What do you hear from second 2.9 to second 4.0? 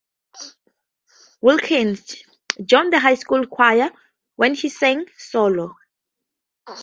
the high school choir